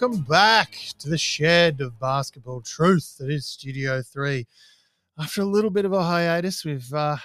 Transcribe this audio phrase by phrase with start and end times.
[0.00, 4.46] Welcome back to the shed of basketball truth that is Studio 3.
[5.18, 7.16] After a little bit of a hiatus, we've, uh,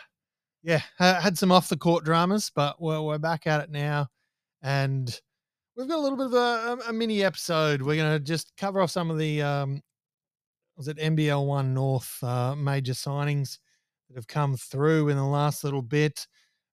[0.63, 4.07] yeah, had some off the court dramas, but we're, we're back at it now.
[4.63, 5.07] And
[5.77, 7.83] we've got a little bit of a, a mini episode.
[7.83, 9.83] We're going to just cover off some of the, um,
[10.75, 13.59] was it NBL One North uh, major signings
[14.09, 16.25] that have come through in the last little bit.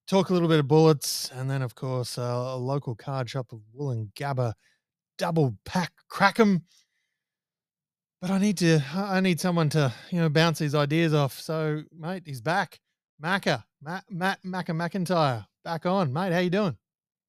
[0.08, 3.52] Talk a little bit of bullets, and then of course uh, a local card shop
[3.52, 4.55] of Woolloongabba
[5.20, 6.65] double pack crack 'em.
[8.23, 11.39] But I need to, I need someone to, you know, bounce these ideas off.
[11.39, 12.81] So, mate, he's back.
[13.22, 16.33] Macca, Matt, Matt Macca McIntyre, back on, mate.
[16.33, 16.77] How you doing?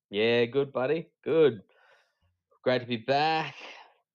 [0.10, 1.10] Yeah, good, buddy.
[1.24, 1.64] Good.
[2.64, 3.56] Great to be back.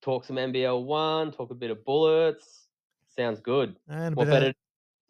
[0.00, 1.32] Talk some NBL one.
[1.32, 2.68] Talk a bit of bullets.
[3.14, 3.76] Sounds good.
[3.88, 4.54] And What better?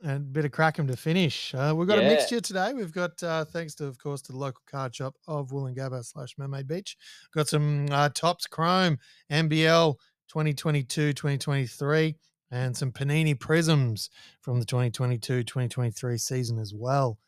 [0.03, 1.55] And a bit of crack 'em to finish.
[1.55, 2.75] Uh, we've got a mixture today.
[2.75, 6.35] We've got, uh, thanks to, of course, to the local card shop of Woolloongabba slash
[6.37, 6.97] Mermaid Beach,
[7.33, 8.99] got some uh, Topps Chrome
[9.31, 9.97] NBL
[10.29, 12.15] 2022 2023
[12.51, 14.11] and some Panini Prisms
[14.43, 17.19] from the 2022 2023 season as well.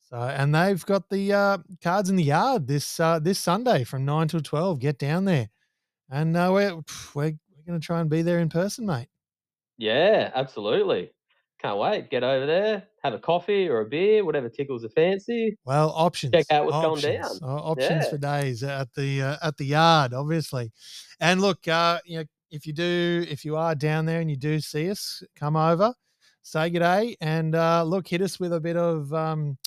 [0.00, 4.04] So, and they've got the uh, cards in the yard this uh, this Sunday from
[4.04, 4.80] nine till twelve.
[4.80, 5.48] Get down there,
[6.10, 6.74] and uh, we're
[7.14, 9.08] we're, we're going to try and be there in person, mate.
[9.78, 11.12] Yeah, absolutely.
[11.62, 12.10] Can't wait.
[12.10, 15.58] Get over there, have a coffee or a beer, whatever tickles the fancy.
[15.66, 16.32] Well, options.
[16.32, 17.24] Check out what's going down.
[17.24, 18.10] options, Options Yeah.
[18.10, 20.72] for days at the uh, at the yard, obviously.
[21.20, 24.36] And look, uh, you know, if you do, if you are down there and you
[24.36, 25.92] do see us, come over,
[26.42, 29.58] say good day, and uh, look, hit us with a bit of um,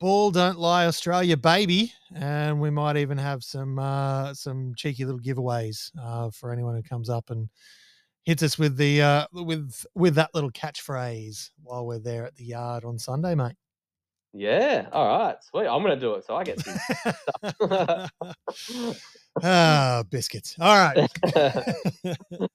[0.00, 5.20] ball don't lie Australia baby, and we might even have some uh, some cheeky little
[5.20, 7.50] giveaways uh, for anyone who comes up and
[8.26, 12.44] hits us with the uh, with with that little catchphrase while we're there at the
[12.44, 13.56] yard on Sunday, mate.
[14.34, 14.88] Yeah.
[14.92, 15.36] All right.
[15.42, 15.66] Sweet.
[15.66, 16.78] I'm gonna do it, so I get some.
[19.42, 20.56] ah, biscuits.
[20.60, 20.98] All right.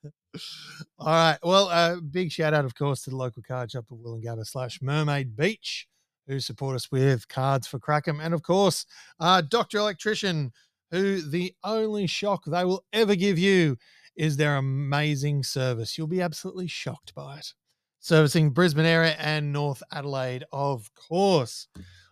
[0.98, 1.38] All right.
[1.42, 4.80] Well, uh, big shout out, of course, to the local card shop of Woolloongabba slash
[4.80, 5.88] Mermaid Beach,
[6.28, 8.22] who support us with cards for Crackem.
[8.22, 8.86] And of course,
[9.18, 9.78] uh, Dr.
[9.78, 10.52] Electrician,
[10.92, 13.76] who the only shock they will ever give you
[14.16, 15.96] is their amazing service.
[15.96, 17.54] You'll be absolutely shocked by it.
[18.00, 21.68] Servicing Brisbane area and North Adelaide, of course.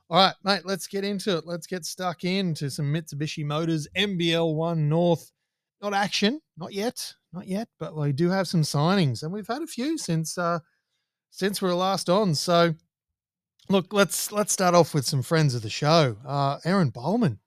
[0.09, 1.47] All right, mate, let's get into it.
[1.47, 5.31] Let's get stuck into some Mitsubishi Motors NBL One North.
[5.83, 9.63] Not action, not yet, not yet, but we do have some signings, and we've had
[9.63, 10.59] a few since uh
[11.31, 12.35] since we were last on.
[12.35, 12.75] So
[13.69, 16.17] look, let's let's start off with some friends of the show.
[16.27, 17.39] Uh Erin Bollman.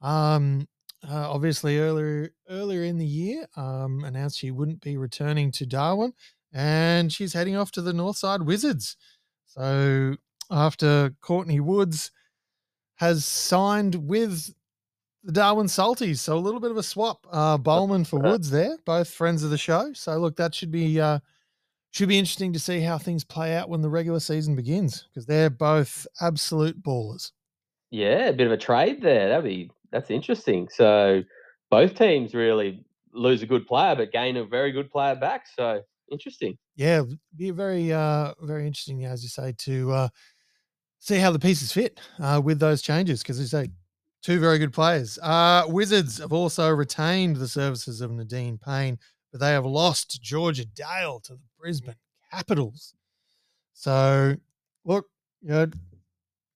[0.00, 0.68] Um
[1.08, 6.12] uh, obviously earlier earlier in the year, um, announced she wouldn't be returning to Darwin,
[6.52, 8.96] and she's heading off to the Northside Wizards.
[9.46, 10.16] So
[10.50, 12.10] after Courtney Woods
[12.96, 14.54] has signed with
[15.24, 16.18] the Darwin Salties.
[16.18, 17.26] So a little bit of a swap.
[17.30, 19.92] Uh, Bollman for Woods there, both friends of the show.
[19.92, 21.20] So look, that should be uh,
[21.90, 25.26] should be interesting to see how things play out when the regular season begins because
[25.26, 27.32] they're both absolute ballers.
[27.90, 29.28] yeah, a bit of a trade there.
[29.28, 30.68] That'd be that's interesting.
[30.68, 31.22] So
[31.70, 35.46] both teams really lose a good player, but gain a very good player back.
[35.56, 36.56] So interesting.
[36.76, 37.02] Yeah,
[37.36, 40.08] be very uh, very interesting as you say to uh,
[40.98, 43.68] see how the pieces fit uh, with those changes because you say
[44.22, 45.18] two very good players.
[45.22, 48.98] Uh, Wizards have also retained the services of Nadine Payne,
[49.30, 51.96] but they have lost Georgia Dale to the Brisbane
[52.30, 52.94] Capitals.
[53.74, 54.36] So,
[54.84, 55.06] look,
[55.42, 55.66] you know,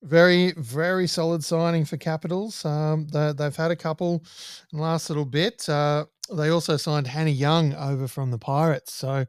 [0.06, 2.64] very, very solid signing for Capitals.
[2.64, 4.24] Um, they, they've had a couple
[4.72, 5.68] in the last little bit.
[5.68, 8.92] Uh, they also signed Hannah Young over from the Pirates.
[8.92, 9.26] So,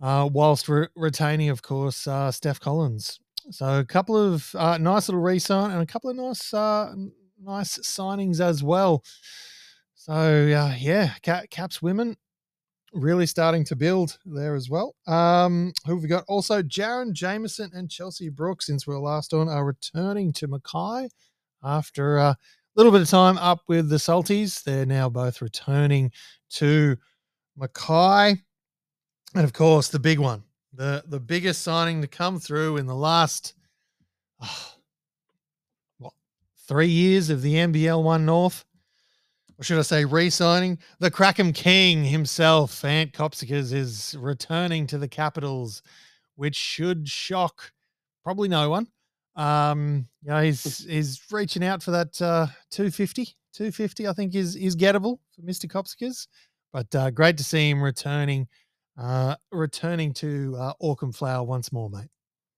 [0.00, 3.20] uh, whilst re- retaining, of course, uh, Steph Collins.
[3.50, 6.94] So, a couple of uh, nice little re-sign and a couple of nice, uh,
[7.42, 9.04] nice signings as well.
[9.94, 12.16] So, yeah, Ca- Caps women
[12.96, 14.94] really starting to build there as well.
[15.06, 16.24] Um, who have we got?
[16.28, 21.08] Also, Jaron Jameson and Chelsea Brooks, since we are last on, are returning to Mackay
[21.62, 22.36] after a
[22.74, 24.62] little bit of time up with the Salties.
[24.62, 26.12] They're now both returning
[26.50, 26.96] to
[27.56, 28.36] Mackay.
[29.34, 32.94] And of course, the big one, the the biggest signing to come through in the
[32.94, 33.54] last
[34.40, 34.76] ah,
[35.98, 36.12] what
[36.68, 38.64] three years of the NBL One North,
[39.58, 45.08] or should I say, re-signing the Crackem King himself, Ant Kopcikas, is returning to the
[45.08, 45.82] Capitals,
[46.34, 47.72] which should shock
[48.22, 48.88] probably no one.
[49.36, 54.56] Um, you know, he's he's reaching out for that uh, 250, 250, I think is
[54.56, 55.66] is gettable for Mr.
[55.66, 56.26] Kopcikas.
[56.72, 58.48] But uh, great to see him returning,
[58.98, 62.08] uh, returning to uh, Auchenflower once more, mate.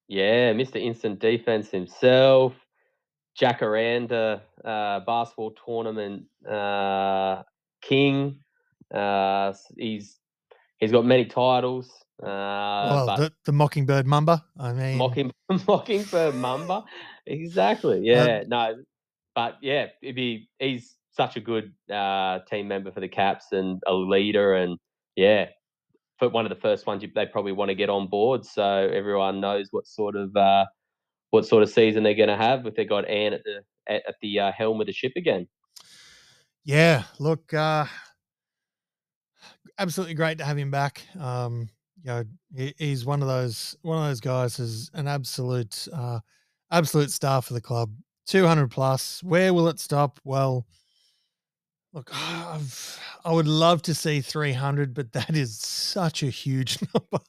[0.08, 0.82] Yeah, Mr.
[0.82, 2.54] Instant Defense himself,
[3.38, 7.43] Jacaranda uh, basketball tournament uh,
[7.81, 8.40] king,
[8.93, 10.19] Uh, he's
[10.79, 11.90] he's got many titles.
[12.23, 14.44] Uh, well, the, the Mockingbird Mamba.
[14.58, 15.31] I mean, Mocking,
[15.69, 16.85] Mockingbird Mamba.
[17.26, 18.00] exactly.
[18.05, 18.43] Yeah.
[18.46, 18.76] no,
[19.35, 23.81] but yeah, it'd be he's such a good uh, team member for the Caps and
[23.87, 24.79] a leader, and
[25.14, 25.46] yeah,
[26.19, 28.64] for one of the first ones you, they probably want to get on board, so
[28.64, 30.64] everyone knows what sort of uh,
[31.30, 34.02] what sort of season they're going to have if they got Anne at the at,
[34.08, 35.46] at the uh, helm of the ship again.
[36.64, 37.86] Yeah, look, uh,
[39.78, 41.02] absolutely great to have him back.
[41.19, 41.69] Um,
[42.02, 46.20] you know, he, he's one of those one of those guys who's an absolute uh,
[46.70, 47.90] absolute star for the club.
[48.26, 49.22] Two hundred plus.
[49.22, 50.20] Where will it stop?
[50.24, 50.66] Well,
[51.92, 56.78] look, I've, I would love to see three hundred, but that is such a huge
[56.94, 57.24] number.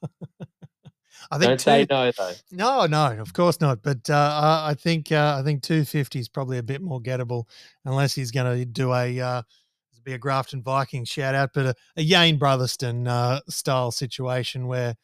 [1.32, 2.34] I think don't two, say no though.
[2.52, 3.84] No, no, of course not.
[3.84, 7.46] But uh, I think uh, I think two fifty is probably a bit more gettable,
[7.86, 9.42] unless he's going to do a uh,
[10.10, 14.96] be a Grafton Viking shout out, but a, a Yane Brotherston uh, style situation where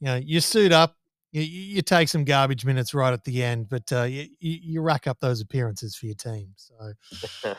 [0.00, 0.96] you know you suit up,
[1.32, 5.06] you, you, take some garbage minutes right at the end, but uh, you, you, rack
[5.06, 6.52] up those appearances for your team.
[6.56, 6.92] So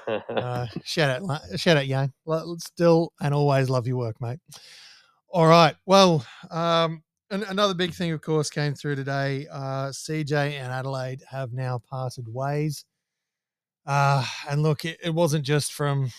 [0.29, 2.11] uh, shout out, shout out, Yane.
[2.59, 4.39] Still and always love your work, mate.
[5.29, 5.75] All right.
[5.85, 9.47] Well, um, another big thing, of course, came through today.
[9.51, 12.85] Uh, CJ and Adelaide have now parted ways.
[13.85, 16.11] Uh, and look, it, it wasn't just from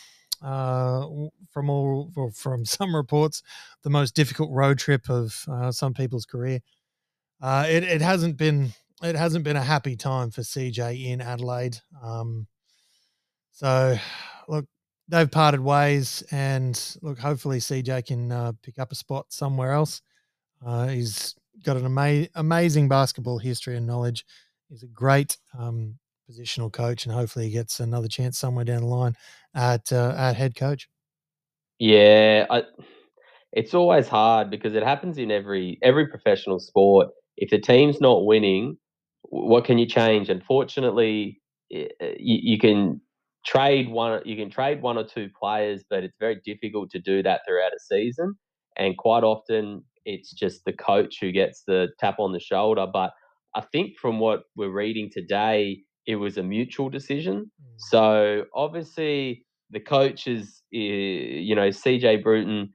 [0.42, 1.06] uh,
[1.50, 3.42] from all from some reports,
[3.82, 6.60] the most difficult road trip of uh, some people's career.
[7.40, 8.72] Uh, it, it hasn't been
[9.02, 11.78] it hasn't been a happy time for CJ in Adelaide.
[12.02, 12.46] Um,
[13.50, 13.96] so,
[14.48, 14.66] look,
[15.08, 20.00] they've parted ways, and look, hopefully CJ can uh, pick up a spot somewhere else.
[20.64, 24.24] Uh, he's got an ama- amazing basketball history and knowledge.
[24.68, 25.98] He's a great um,
[26.30, 29.16] positional coach, and hopefully he gets another chance somewhere down the line
[29.54, 30.88] at uh, at head coach.
[31.78, 32.62] Yeah, I,
[33.52, 37.08] it's always hard because it happens in every every professional sport.
[37.36, 38.78] If the team's not winning,
[39.22, 40.28] what can you change?
[40.28, 41.88] Unfortunately, you,
[42.18, 43.00] you can
[43.44, 47.22] trade one you can trade one or two players, but it's very difficult to do
[47.22, 48.34] that throughout a season.
[48.76, 52.86] And quite often, it's just the coach who gets the tap on the shoulder.
[52.92, 53.12] But
[53.54, 57.50] I think from what we're reading today, it was a mutual decision.
[57.60, 57.74] Mm.
[57.90, 62.70] So obviously the coaches, you know, CJ Bruton,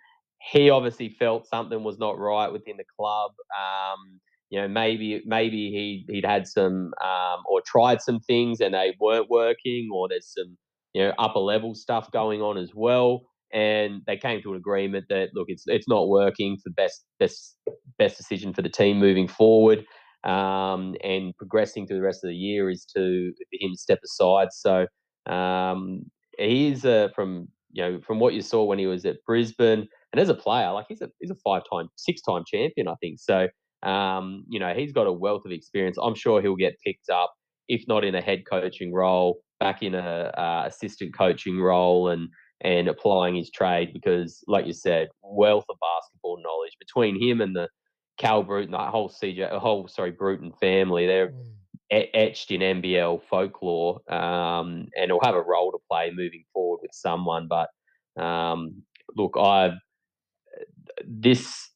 [0.52, 3.32] he obviously felt something was not right within the club.
[3.58, 4.20] Um,
[4.50, 8.96] you know, maybe maybe he he'd had some um, or tried some things and they
[9.00, 10.58] weren't working, or there's some
[10.94, 13.24] you know upper level stuff going on as well.
[13.54, 16.54] And they came to an agreement that look, it's it's not working.
[16.54, 17.58] It's the best best
[17.98, 19.86] best decision for the team moving forward
[20.24, 24.00] um, and progressing through the rest of the year is to for him to step
[24.04, 24.50] aside.
[24.52, 24.88] So
[25.26, 26.04] um,
[26.38, 30.22] he's uh, from you know from what you saw when he was at Brisbane and
[30.22, 33.20] as a player, like he's a he's a five time, six time champion, I think.
[33.20, 33.48] So
[33.84, 35.98] um, you know he's got a wealth of experience.
[36.02, 37.34] I'm sure he'll get picked up,
[37.70, 42.30] if not in a head coaching role, back in a uh, assistant coaching role and
[42.62, 47.56] and applying his trade because, like you said, wealth of basketball knowledge between him and
[47.56, 47.68] the
[48.18, 52.08] Cal Bruton, that whole CJ, whole sorry Bruton family, they're mm.
[52.14, 56.92] etched in NBL folklore, um, and will have a role to play moving forward with
[56.94, 57.48] someone.
[57.48, 57.70] But
[58.22, 58.82] um,
[59.16, 59.74] look, I
[61.06, 61.70] this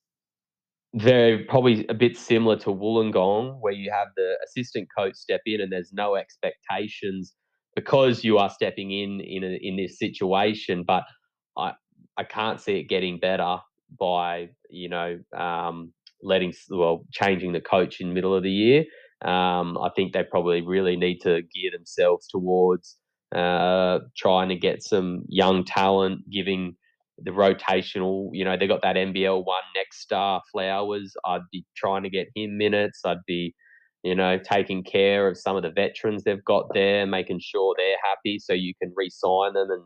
[0.96, 5.62] very probably a bit similar to Wollongong, where you have the assistant coach step in,
[5.62, 7.34] and there's no expectations
[7.76, 10.84] because you are stepping in in a, in this situation.
[10.86, 11.04] But
[11.58, 11.74] I
[12.18, 13.58] I can't see it getting better
[14.00, 18.86] by you know um, letting well changing the coach in middle of the year.
[19.24, 22.98] Um, I think they probably really need to gear themselves towards
[23.36, 26.76] uh, trying to get some young talent, giving
[27.18, 28.30] the rotational.
[28.34, 31.14] You know, they got that NBL one next star Flowers.
[31.26, 33.02] I'd be trying to get him minutes.
[33.06, 33.56] I'd be,
[34.04, 37.98] you know, taking care of some of the veterans they've got there, making sure they're
[38.04, 39.84] happy, so you can re-sign them and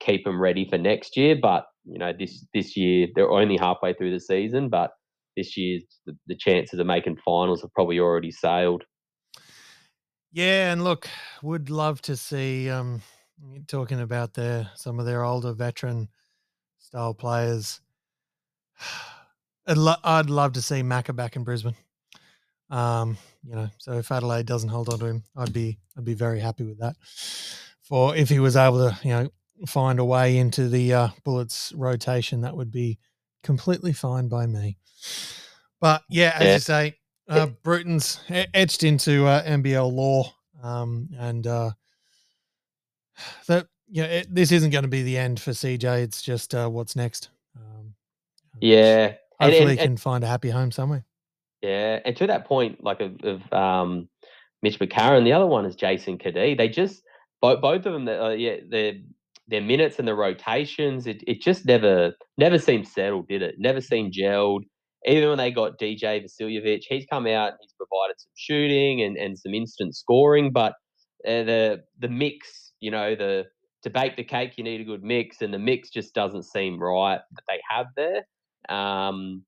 [0.00, 1.36] keep them ready for next year.
[1.40, 4.90] But you know, this this year they're only halfway through the season, but
[5.36, 8.84] this year the, the chances of making finals have probably already sailed.
[10.32, 11.08] Yeah, and look,
[11.42, 13.02] would love to see um
[13.66, 16.08] talking about their some of their older veteran
[16.78, 17.80] style players.
[19.66, 21.76] I'd, lo- I'd love to see Macca back in Brisbane.
[22.70, 26.14] Um, you know, so if Adelaide doesn't hold on to him, I'd be I'd be
[26.14, 26.96] very happy with that.
[27.82, 29.28] For if he was able to, you know,
[29.66, 32.98] find a way into the uh, Bullets rotation, that would be
[33.42, 34.78] completely fine by me.
[35.80, 36.54] But yeah, as yeah.
[36.54, 36.96] you say,
[37.28, 40.26] uh, Bruton's etched into uh, NBL lore,
[40.62, 41.70] um, and uh,
[43.46, 46.02] that yeah, it, this isn't going to be the end for CJ.
[46.02, 47.30] It's just uh, what's next.
[47.56, 47.94] Um,
[48.60, 51.04] yeah, hopefully, and, and, he can find a happy home somewhere.
[51.62, 54.08] Yeah, and to that point, like of, of um,
[54.62, 56.56] Mitch McCarron, the other one is Jason Cadee.
[56.56, 57.02] They just
[57.42, 58.94] both both of them, uh, yeah, their
[59.48, 63.56] their minutes and the rotations, it, it just never never seemed settled, did it?
[63.58, 64.62] Never seemed gelled.
[65.06, 69.38] Even when they got DJ Vasiljevic, he's come out, he's provided some shooting and, and
[69.38, 70.72] some instant scoring, but
[71.26, 73.46] uh, the the mix, you know, the
[73.82, 76.78] to bake the cake, you need a good mix, and the mix just doesn't seem
[76.80, 78.24] right that they have there.
[78.74, 79.44] Um,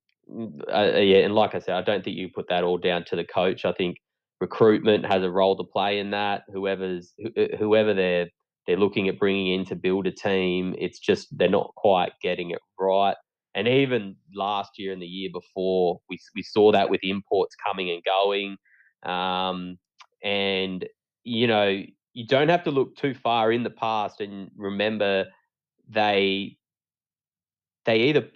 [0.72, 3.16] uh, yeah, and like I said, I don't think you put that all down to
[3.16, 3.64] the coach.
[3.64, 3.96] I think
[4.40, 6.42] recruitment has a role to play in that.
[6.52, 8.28] Whoever's uh, whoever they're
[8.66, 12.50] they're looking at bringing in to build a team, it's just they're not quite getting
[12.50, 13.16] it right.
[13.54, 17.90] And even last year and the year before, we we saw that with imports coming
[17.90, 18.56] and going.
[19.04, 19.78] Um,
[20.22, 20.86] and
[21.24, 21.82] you know,
[22.14, 25.26] you don't have to look too far in the past and remember
[25.88, 26.56] they
[27.84, 28.28] they either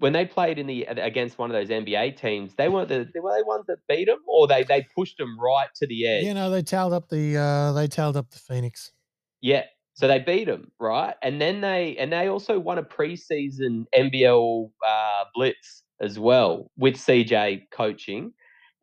[0.00, 3.36] when they played in the against one of those NBA teams, they weren't the were
[3.36, 6.24] they ones that beat them, or they they pushed them right to the edge.
[6.24, 8.92] You know, they tailed up the uh, they tailed up the Phoenix.
[9.40, 9.64] Yeah,
[9.94, 14.70] so they beat them right, and then they and they also won a preseason NBL
[14.86, 18.32] uh, blitz as well with CJ coaching,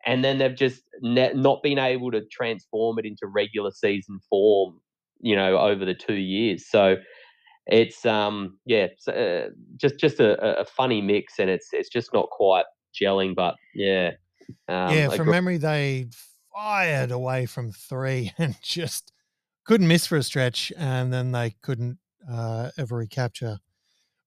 [0.05, 4.79] and then they've just ne- not been able to transform it into regular season form.
[5.19, 6.97] You know, over the two years, so
[7.67, 12.29] it's um yeah uh, just just a, a funny mix and it's it's just not
[12.29, 12.65] quite
[12.99, 14.11] gelling but yeah
[14.67, 16.07] um, yeah from memory they
[16.55, 19.11] fired away from three and just
[19.65, 21.97] couldn't miss for a stretch and then they couldn't
[22.31, 23.59] uh, ever recapture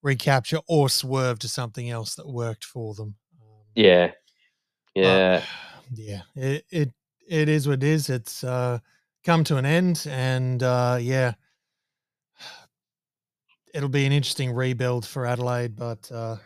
[0.02, 4.11] recapture or swerve to something else that worked for them um, yeah.
[4.94, 5.42] yeah.
[5.94, 6.92] yeah it, it
[7.30, 8.11] it is what it is.
[8.11, 8.80] It's uh
[9.25, 11.35] come to an end and uh yeah
[13.75, 16.37] it'll be an interesting rebuild for Adelaide, but uh,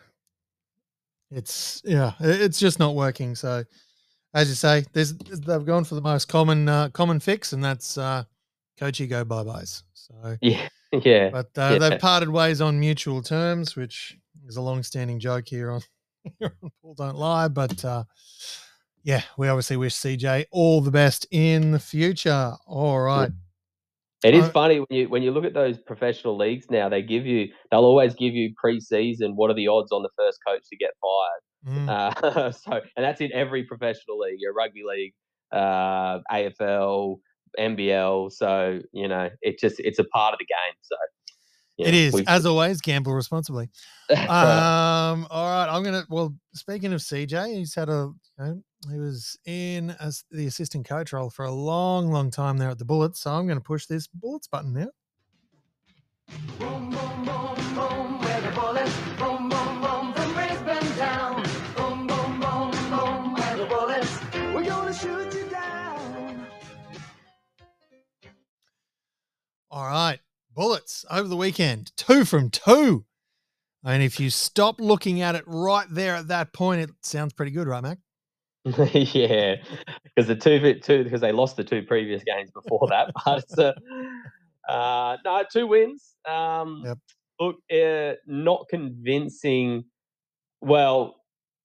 [1.30, 3.34] it's yeah, it's just not working.
[3.34, 3.64] So,
[4.34, 7.98] as you say, there's they've gone for the most common uh, common fix, and that's
[7.98, 8.24] uh,
[8.78, 9.82] coachy go bye byes.
[9.94, 11.30] So yeah, yeah.
[11.30, 11.78] But uh, yeah.
[11.78, 14.16] they've parted ways on mutual terms, which
[14.46, 15.80] is a long-standing joke here on,
[16.38, 17.48] here on Ball Don't Lie.
[17.48, 18.04] But uh,
[19.02, 22.54] yeah, we obviously wish CJ all the best in the future.
[22.66, 23.30] All right.
[24.24, 26.88] It is funny when you when you look at those professional leagues now.
[26.88, 29.34] They give you they'll always give you preseason.
[29.34, 31.76] What are the odds on the first coach to get fired?
[31.76, 31.88] Mm.
[31.88, 35.12] Uh, so and that's in every professional league, your rugby league,
[35.52, 37.18] uh, AFL,
[37.58, 38.32] NBL.
[38.32, 40.76] So you know it just it's a part of the game.
[40.80, 40.96] So
[41.76, 43.68] yeah, it is as always gamble responsibly.
[44.10, 46.04] um, all right, I'm gonna.
[46.08, 50.86] Well, speaking of CJ, he's had a you know, he was in as the assistant
[50.86, 53.20] coach role for a long, long time there at the Bullets.
[53.20, 54.88] So I'm going to push this Bullets button now.
[56.58, 61.42] Boom, boom, boom, boom, where the bullets, boom, boom, boom, from Brisbane down.
[61.76, 64.20] Boom, boom, boom, boom, where the bullets,
[64.54, 66.46] we're going to shoot you down.
[69.70, 70.18] All right,
[70.54, 73.04] Bullets over the weekend, two from two.
[73.84, 77.50] And if you stop looking at it right there at that point, it sounds pretty
[77.50, 77.98] good, right, Mac?
[78.64, 79.56] yeah,
[80.04, 83.12] because the two two because they lost the two previous games before that.
[83.24, 86.14] But uh, uh, no, two wins.
[86.26, 86.98] Um, yep.
[87.38, 89.84] Look, uh, not convincing.
[90.62, 91.16] Well,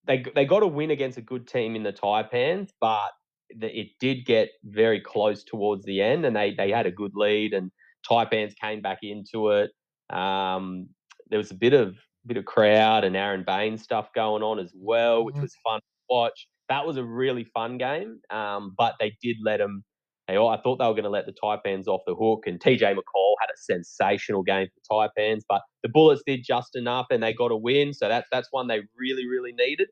[0.08, 3.12] they they got a win against a good team in the Taipans, but
[3.50, 7.54] it did get very close towards the end, and they they had a good lead,
[7.54, 7.72] and
[8.08, 9.72] Taipans came back into it.
[10.10, 10.90] Um,
[11.30, 14.74] there was a bit of bit of crowd and Aaron Bain stuff going on as
[14.76, 15.44] well, which mm-hmm.
[15.44, 18.20] was fun to watch that was a really fun game.
[18.30, 19.84] Um, but they did let them.
[20.28, 22.82] They, I thought they were going to let the Taipans off the hook, and TJ
[22.82, 25.42] McCall had a sensational game for the Taipans.
[25.50, 27.94] But the Bullets did just enough, and they got a win.
[27.94, 29.90] So that's that's one they really really needed.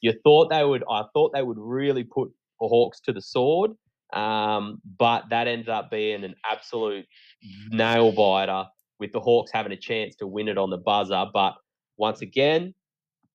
[0.00, 0.84] You thought they would.
[0.90, 3.72] I thought they would really put the Hawks to the sword,
[4.12, 7.06] um, but that ended up being an absolute
[7.70, 8.66] nail biter
[8.98, 11.26] with the Hawks having a chance to win it on the buzzer.
[11.32, 11.54] But
[11.96, 12.74] once again,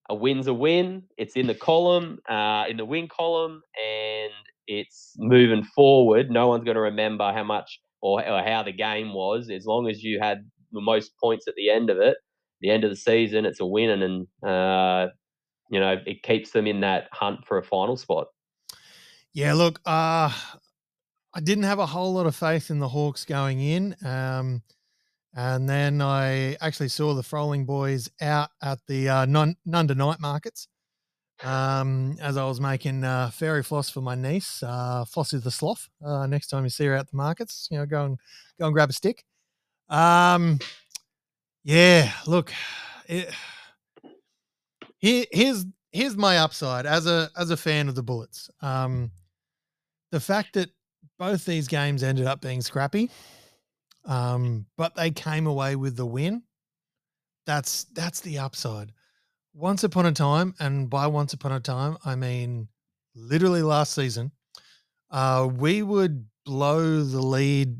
[0.10, 1.03] a win's a win.
[1.18, 4.32] It's in the column, uh, in the win column, and
[4.68, 6.30] it's moving forward.
[6.30, 9.50] No one's going to remember how much or, or, how the game was.
[9.50, 12.18] As long as you had the most points at the end of it,
[12.62, 15.08] the end of the season, it's a win, and, uh,
[15.70, 18.27] you know it keeps them in that hunt for a final spot.
[19.34, 20.32] Yeah, look, uh,
[21.34, 23.96] I didn't have a whole lot of faith in the Hawks going in.
[24.06, 24.62] Um,
[25.36, 30.68] and then I actually saw the Froling boys out at the uh, Nundah night markets
[31.44, 34.62] um, as I was making uh, fairy floss for my niece.
[34.62, 35.90] Uh, floss is the sloth.
[36.06, 38.20] Uh, next time you see her at the markets, you know, go and
[38.60, 39.24] go and grab a stick.
[39.90, 40.60] Um,
[41.63, 42.12] yeah.
[42.28, 42.54] Look,
[43.08, 43.34] it,
[44.98, 48.50] here, here's here's my upside as a as a fan of the Bullets.
[48.62, 49.12] Um,
[50.12, 50.70] the fact that
[51.17, 53.10] both these games ended up being scrappy,
[54.05, 56.43] um, but they came away with the win.
[57.46, 58.91] That's that's the upside.
[59.53, 62.67] Once upon a time, and by once upon a time, I mean
[63.15, 64.32] literally last season,
[65.12, 67.75] uh, we would blow the lead.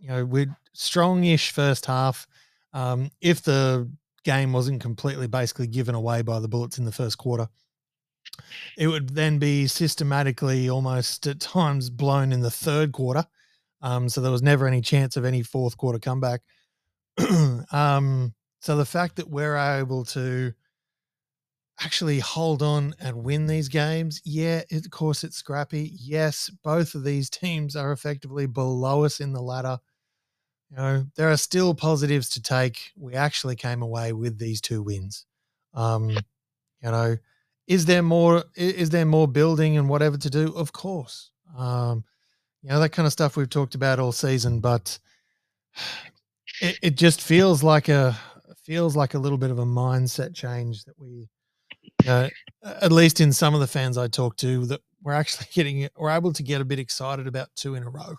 [0.00, 2.26] You know, we'd strongish first half.
[2.72, 3.90] Um, if the
[4.24, 7.48] game wasn't completely basically given away by the Bullets in the first quarter,
[8.76, 13.26] it would then be systematically almost at times blown in the third quarter.
[13.80, 16.40] Um, so there was never any chance of any fourth quarter comeback.
[17.72, 20.52] um, so the fact that we're able to
[21.80, 25.92] actually hold on and win these games, yeah, of course it's scrappy.
[25.94, 29.78] Yes, both of these teams are effectively below us in the ladder.
[30.70, 32.92] You know, there are still positives to take.
[32.96, 35.24] We actually came away with these two wins.
[35.72, 36.20] Um, you
[36.82, 37.16] know,
[37.68, 38.44] is there more?
[38.56, 40.52] Is there more building and whatever to do?
[40.56, 41.30] Of course.
[41.56, 42.02] Um,
[42.62, 44.98] you know that kind of stuff we've talked about all season, but
[46.60, 48.18] it, it just feels like a
[48.64, 51.28] feels like a little bit of a mindset change that we,
[52.02, 52.28] you know,
[52.64, 56.10] at least in some of the fans I talk to, that we're actually getting we're
[56.10, 58.16] able to get a bit excited about two in a row.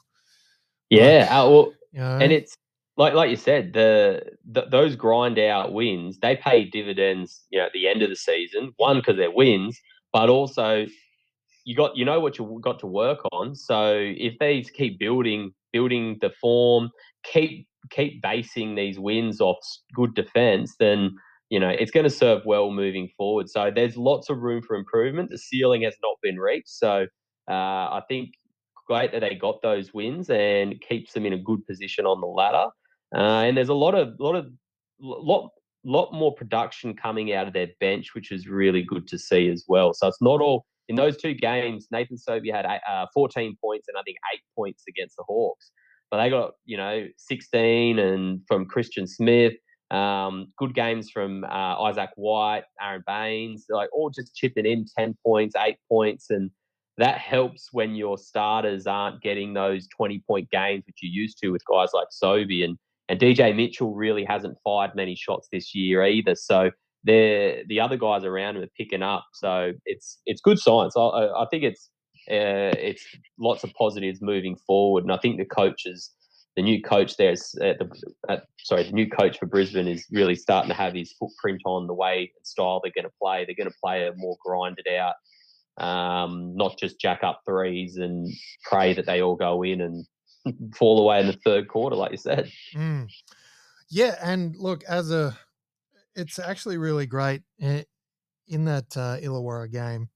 [0.91, 2.55] Yeah, like, uh, well, you know, and it's
[2.99, 7.45] like like you said, the, the, those grind out wins they pay dividends.
[7.49, 9.79] You know, at the end of the season, one because they're wins,
[10.11, 10.85] but also
[11.65, 13.55] you got you know what you got to work on.
[13.55, 16.89] So if they keep building building the form,
[17.23, 19.57] keep keep basing these wins off
[19.95, 21.11] good defense, then
[21.49, 23.49] you know it's going to serve well moving forward.
[23.49, 25.29] So there's lots of room for improvement.
[25.29, 26.67] The ceiling has not been reached.
[26.67, 27.07] So
[27.49, 28.31] uh, I think
[28.87, 32.27] great that they got those wins and keeps them in a good position on the
[32.27, 32.65] ladder.
[33.15, 34.47] Uh, and there's a lot of lot of
[34.99, 35.49] lot
[35.85, 39.65] lot more production coming out of their bench, which is really good to see as
[39.67, 39.93] well.
[39.93, 41.87] So it's not all in those two games.
[41.91, 45.71] Nathan Sobey had uh, 14 points and I think eight points against the Hawks,
[46.11, 49.53] but they got you know 16 and from Christian Smith.
[49.91, 55.17] Um, good games from uh, Isaac White, Aron Baynes, like all just chipping in 10
[55.25, 56.51] points, eight points, and
[56.99, 61.49] that helps when your starters aren't getting those 20 point games which you used to
[61.49, 62.77] with guys like Sobey and
[63.09, 66.35] and DJ Mitchell really hasn't fired many shots this year either.
[66.35, 66.69] So
[67.03, 69.25] they're the other guys around him are picking up.
[69.33, 70.95] So it's it's good science.
[70.95, 71.89] I, I think it's
[72.29, 73.03] uh, it's
[73.39, 76.11] lots of positives moving forward, and I think the coaches,
[76.55, 77.89] the new coach there is at the
[78.29, 81.87] at, sorry, the new coach for Brisbane is really starting to have his footprint on
[81.87, 83.45] the way and style they're going to play.
[83.45, 88.31] They're going to play a more grinded out, um, not just jack up threes and
[88.65, 90.05] pray that they all go in and
[90.75, 92.51] fall away in the third quarter, like you said.
[92.73, 93.09] Mm.
[93.89, 95.37] Yeah, and look, as a,
[96.15, 97.85] it's actually really great in
[98.65, 100.09] that uh, Illawarra game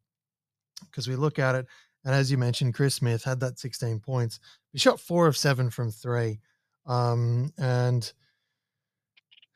[0.85, 1.65] because we look at it,
[2.05, 4.39] and as you mentioned, Chris Smith had that 16 points.
[4.71, 6.39] He shot four of seven from three,
[6.85, 8.11] um, and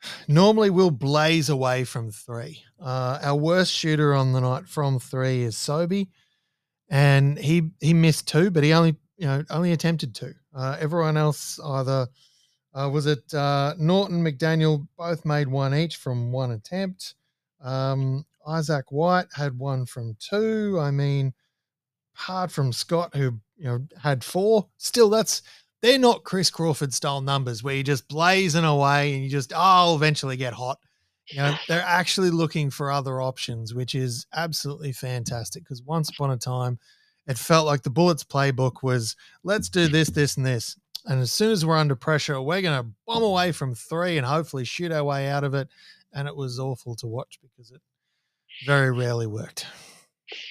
[0.28, 2.62] normally we'll blaze away from three.
[2.80, 6.08] Uh, our worst shooter on the night from three is Sobey,
[6.88, 10.34] and he he missed two, but he only you know only attempted to.
[10.54, 12.08] Uh, everyone else either
[12.74, 17.14] uh, was it uh, Norton McDaniel both made one each from one attempt.
[17.60, 20.78] Um, Isaac White had one from two.
[20.80, 21.34] I mean,
[22.14, 25.42] apart from Scott, who you know had four, still that's
[25.82, 29.58] they're not Chris Crawford style numbers where you're just blazing away and you just oh,
[29.58, 30.78] I'll eventually get hot.
[31.30, 35.64] You know, they're actually looking for other options, which is absolutely fantastic.
[35.64, 36.78] Because once upon a time,
[37.28, 39.14] it felt like the Bullets playbook was
[39.44, 40.76] let's do this, this, and this.
[41.04, 44.26] And as soon as we're under pressure, we're going to bomb away from three and
[44.26, 45.68] hopefully shoot our way out of it.
[46.12, 47.80] And it was awful to watch because it
[48.66, 49.66] very rarely worked.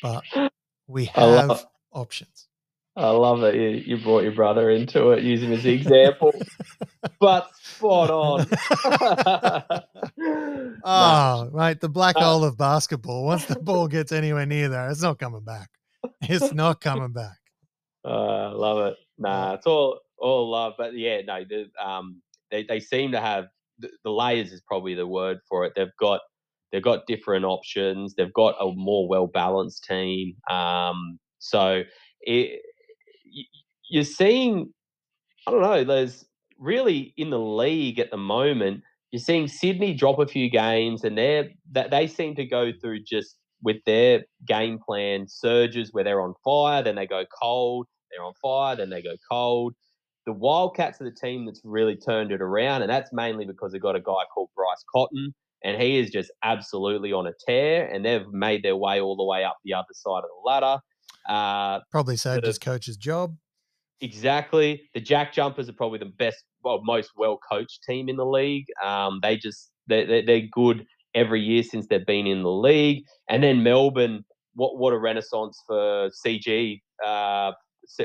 [0.01, 0.23] But
[0.87, 2.47] we have options.
[2.95, 3.55] I love it.
[3.55, 6.33] You, you brought your brother into it using as the example,
[7.19, 8.47] but spot on.
[10.83, 11.79] oh, right.
[11.79, 13.25] The black uh, hole of basketball.
[13.25, 15.69] Once the ball gets anywhere near there, it's not coming back.
[16.21, 17.37] it's not coming back.
[18.05, 18.97] Uh, love it.
[19.17, 20.73] Nah, it's all all love.
[20.77, 23.45] But yeah, no, the, um, they they seem to have
[23.79, 25.73] the, the layers is probably the word for it.
[25.75, 26.21] They've got
[26.71, 28.15] they've got different options.
[28.15, 30.35] They've got a more well balanced team.
[30.49, 31.83] Um, so
[32.21, 32.61] it,
[33.89, 34.73] you're seeing,
[35.45, 35.83] I don't know.
[35.83, 36.25] There's
[36.59, 38.83] really in the league at the moment.
[39.11, 43.03] You're seeing Sydney drop a few games, and they're that they seem to go through
[43.03, 48.23] just with their game plan surges where they're on fire, then they go cold, they're
[48.23, 49.73] on fire, then they go cold.
[50.25, 53.81] the Wildcats are the team that's really turned it around, and that's mainly because they've
[53.81, 58.05] got a guy called Bryce Cotton, and he is just absolutely on a tear, and
[58.05, 60.79] they've made their way all the way up the other side of the ladder.
[61.27, 63.35] Uh, Probably saved his coach's job.
[63.99, 64.83] Exactly.
[64.93, 68.65] The Jack Jumpers are probably the best, well, most well coached team in the league.
[68.83, 73.03] Um, they just they're, they're, they're good every year since they've been in the league.
[73.29, 74.23] And then Melbourne,
[74.55, 77.51] what what a renaissance for CG, uh,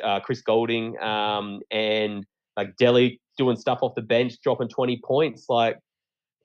[0.03, 2.25] uh, Chris Goulding, um, and
[2.57, 5.47] like Delhi doing stuff off the bench, dropping twenty points.
[5.49, 5.79] Like,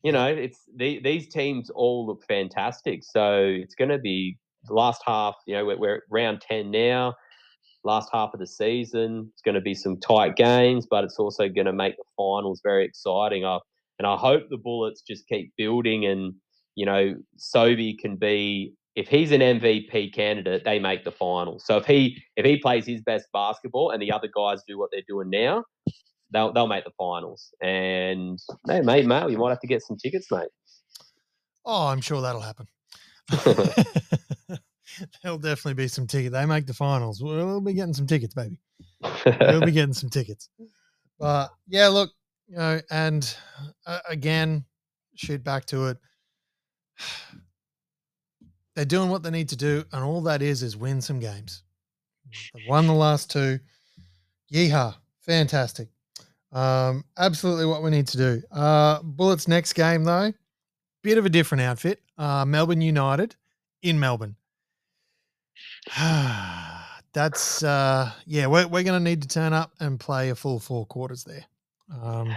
[0.03, 3.03] you know, it's the, these teams all look fantastic.
[3.03, 5.35] So it's going to be the last half.
[5.45, 7.15] You know, we're, we're round ten now
[7.83, 9.31] last half of the season.
[9.33, 12.61] It's going to be some tight games, but it's also going to make the finals
[12.63, 13.45] very exciting.
[13.45, 13.59] I,
[13.97, 16.35] and I hope the Bullets just keep building and,
[16.77, 21.63] you know, Sobey can be if he's an MVP candidate, they make the finals.
[21.65, 24.91] So if he if he plays his best basketball and the other guys do what
[24.91, 25.63] they're doing now,
[26.31, 27.51] they'll they'll make the finals.
[27.63, 28.37] And
[28.67, 30.49] hey, mate, mate, you might have to get some tickets, mate.
[31.65, 32.67] Oh, I'm sure that'll happen.
[35.21, 36.33] There'll definitely be some tickets.
[36.33, 37.21] They make the finals.
[37.21, 38.59] We'll, we'll be getting some tickets, baby.
[39.01, 40.49] We'll be getting some tickets.
[41.19, 42.11] But yeah, look,
[42.47, 43.35] you know, and
[43.85, 44.63] uh, again,
[45.15, 45.97] shoot back to it.
[48.75, 51.63] They're doing what they need to do, and all that is is win some games.
[52.53, 53.59] They've won the last two.
[54.53, 54.95] Yeehaw!
[55.21, 55.89] Fantastic.
[56.51, 58.41] Um, absolutely what we need to do.
[58.51, 60.31] Uh, Bullets next game though,
[61.03, 62.01] bit of a different outfit.
[62.17, 63.35] Uh, Melbourne United
[63.81, 64.35] in Melbourne.
[67.13, 70.59] That's uh, yeah, we're we're going to need to turn up and play a full
[70.59, 71.45] four quarters there.
[71.91, 72.35] Um,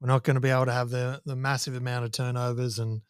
[0.00, 3.02] we're not going to be able to have the the massive amount of turnovers and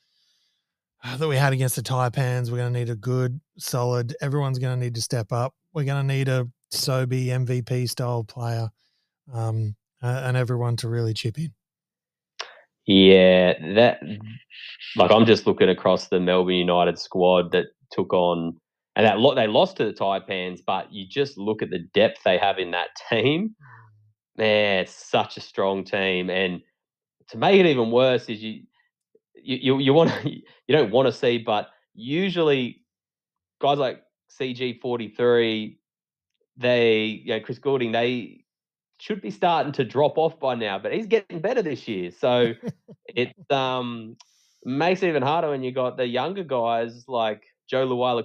[1.18, 2.50] that we had against the Taipans.
[2.50, 4.14] We're going to need a good, solid.
[4.20, 5.54] Everyone's going to need to step up.
[5.72, 8.68] We're going to need a Sobey MVP style player,
[9.32, 11.52] um, and everyone to really chip in.
[12.86, 14.00] Yeah, that
[14.96, 18.56] like I'm just looking across the Melbourne United squad that took on
[18.96, 22.22] and that lot they lost to the Taipans, but you just look at the depth
[22.24, 23.54] they have in that team.
[24.36, 26.60] Man, it's such a strong team, and
[27.28, 28.62] to make it even worse is you
[29.44, 32.84] you you, you want you don't want to see, but usually
[33.60, 34.02] guys like
[34.40, 35.78] CG forty three,
[36.56, 38.44] they you know Chris Goulding, they
[38.98, 42.10] should be starting to drop off by now, but he's getting better this year.
[42.10, 42.54] So
[43.06, 44.16] it um
[44.64, 48.24] makes it even harder when you got the younger guys like Joe Luwala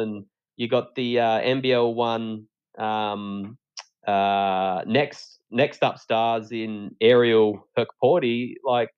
[0.00, 0.24] and
[0.56, 2.46] you got the uh, NBL one
[2.78, 3.58] um,
[4.06, 8.54] uh, next next up stars in Ariel Hukporti.
[8.64, 8.90] Like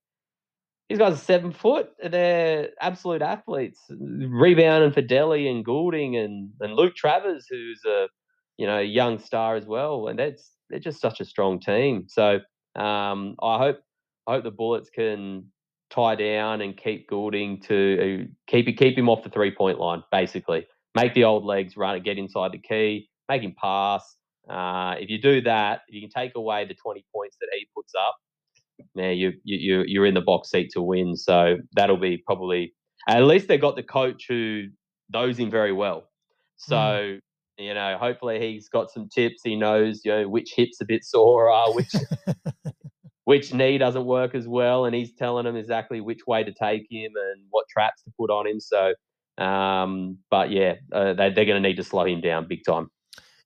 [0.89, 1.91] these guys are seven foot.
[2.03, 8.09] They're absolute athletes, rebounding for Delhi and Goulding and and Luke Travers, who's a
[8.59, 10.09] you know young star as well.
[10.09, 12.07] And that's they're just such a strong team.
[12.09, 12.41] So
[12.77, 13.79] um, I hope
[14.27, 15.47] I hope the Bullets can
[15.91, 20.03] tie down and keep Goulding to uh, keep keep him off the three point line.
[20.13, 24.17] Basically, make the old legs run get inside the key, make him pass.
[24.51, 27.67] Uh, if you do that, if you can take away the twenty points that he
[27.75, 28.17] puts up,
[28.95, 31.17] now you you you're in the box seat to win.
[31.17, 32.75] So that'll be probably
[33.09, 34.65] at least they got the coach who
[35.13, 36.09] knows him very well.
[36.57, 36.77] So.
[36.77, 37.21] Mm.
[37.57, 39.43] You know, hopefully he's got some tips.
[39.45, 41.93] He knows, you know, which hip's a bit sore, uh, which
[43.25, 46.87] which knee doesn't work as well, and he's telling him exactly which way to take
[46.91, 48.61] him and what traps to put on him.
[48.61, 48.95] So,
[49.39, 52.91] um, but yeah, uh, they, they're going to need to slow him down big time.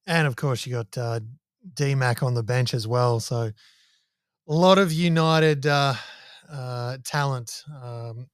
[0.06, 1.20] And of course, you got uh,
[1.74, 3.20] DMAC on the bench as well.
[3.20, 3.52] So,
[4.48, 5.94] a lot of United uh,
[6.50, 8.26] uh, talent, um,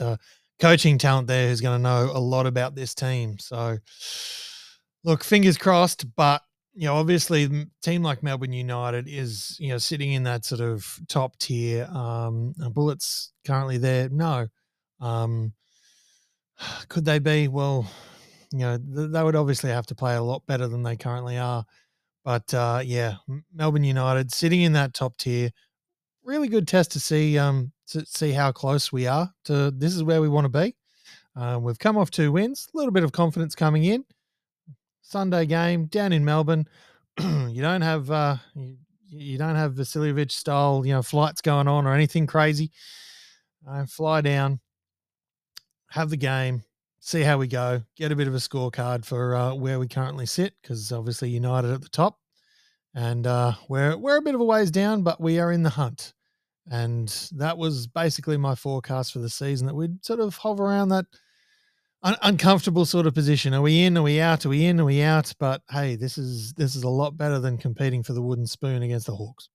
[0.00, 0.16] uh,
[0.60, 3.38] coaching talent there who's going to know a lot about this team.
[3.38, 3.78] So,
[5.02, 6.42] look, fingers crossed, but
[6.74, 10.98] you know, obviously, team like Melbourne United is you know sitting in that sort of
[11.08, 11.84] top tier.
[11.86, 14.08] Um, Bullets currently there.
[14.10, 14.48] No,
[15.00, 15.52] um,
[16.88, 17.48] could they be?
[17.48, 17.88] Well,
[18.52, 21.38] you know, th- they would obviously have to play a lot better than they currently
[21.38, 21.64] are.
[22.24, 23.16] But uh, yeah,
[23.52, 25.50] Melbourne United sitting in that top tier.
[26.22, 29.70] Really good test to see um, to see how close we are to.
[29.70, 30.74] This is where we want to be.
[31.36, 34.04] Uh, we've come off two wins, a little bit of confidence coming in.
[35.02, 36.66] Sunday game down in Melbourne.
[37.20, 41.86] you don't have uh, you, you, don't have Vasiljevic style you know flights going on
[41.86, 42.70] or anything crazy.
[43.68, 44.60] Uh, fly down,
[45.90, 46.62] have the game,
[47.04, 50.24] see how we go, get a bit of a scorecard for uh, where we currently
[50.24, 52.18] sit because obviously United at the top,
[52.94, 55.70] and uh, we're we're a bit of a ways down, but we are in the
[55.70, 56.14] hunt.
[56.70, 60.88] And that was basically my forecast for the season that we'd sort of hover around
[60.88, 61.04] that
[62.02, 63.52] un- uncomfortable sort of position.
[63.52, 63.98] Are we in?
[63.98, 64.46] Are we out?
[64.46, 64.80] Are we in?
[64.80, 65.30] Are we out?
[65.38, 68.82] But hey, this is this is a lot better than competing for the wooden spoon
[68.82, 69.50] against the Hawks.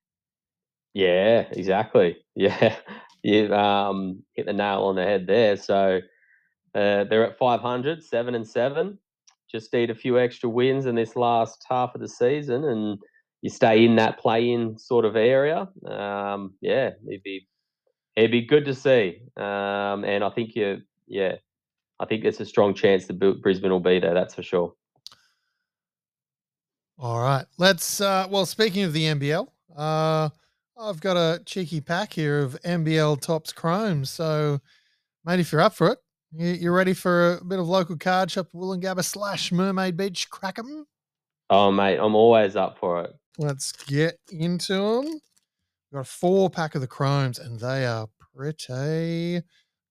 [0.94, 2.18] Yeah, exactly.
[2.36, 2.78] Yeah,
[3.22, 5.58] you um, hit the nail on the head there.
[5.58, 6.00] So
[6.76, 8.98] uh, they're at 500, seven and seven.
[9.50, 13.00] Just need a few extra wins in this last half of the season, and
[13.42, 15.68] you stay in that play-in sort of area.
[15.86, 17.48] Um, yeah, it'd be
[18.16, 19.22] it'd be good to see.
[19.38, 21.36] Um, and I think you, yeah,
[22.00, 24.14] I think there's a strong chance that Brisbane will be there.
[24.14, 24.74] That's for sure.
[26.98, 28.02] All right, let's.
[28.02, 30.30] Uh, well, speaking of the NBL, uh,
[30.78, 34.06] I've got a cheeky pack here of NBL Topps Chrome.
[34.06, 34.60] So,
[35.26, 36.00] mate, if you're up for it,
[36.32, 40.84] you, are ready for a bit of local card shop Woolloongabba slash Mermaid Beach Crackem?
[41.50, 43.14] Oh, mate, I'm always up for it.
[43.38, 45.06] Let's get into them.
[45.06, 49.38] We've got a four pack of the Chromes, and they are pretty.
[49.38, 49.44] Of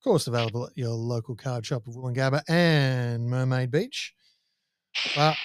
[0.04, 4.14] course, available at your local card shop of Woolloongabba and Mermaid Beach.
[5.16, 5.36] But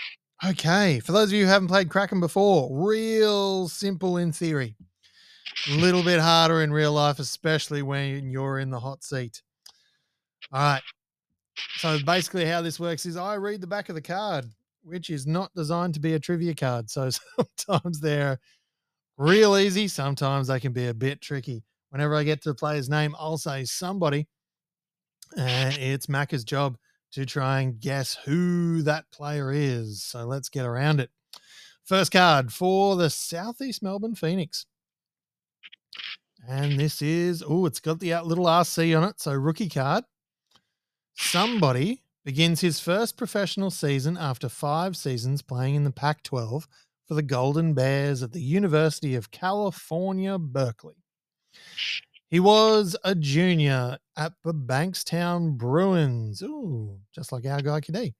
[0.45, 4.75] okay, for those of you who haven't played Crackem before, real simple in theory
[5.69, 9.41] A little bit harder in real life, especially when you're in the hot seat.
[10.53, 10.81] All right.
[11.77, 14.45] So basically, how this works is I read the back of the card,
[14.83, 16.91] which is not designed to be a trivia card.
[16.91, 17.09] So
[17.57, 18.39] sometimes they're
[19.17, 21.63] real easy, sometimes they can be a bit tricky.
[21.89, 24.27] Whenever I get to the player's name, I'll say somebody,
[25.37, 26.77] and it's Macca's job
[27.13, 30.03] to try and guess who that player is.
[30.03, 31.09] So let's get around it.
[31.83, 34.65] First card for the Southeast Melbourne Phoenix.
[36.47, 39.19] And this is, oh, it's got the uh, little RC on it.
[39.19, 40.03] So, rookie card.
[41.15, 46.67] Somebody begins his first professional season after five seasons playing in the Pac 12
[47.07, 51.03] for the Golden Bears at the University of California, Berkeley.
[52.29, 56.41] He was a junior at the Bankstown Bruins.
[56.41, 58.13] Ooh, just like our guy Cadee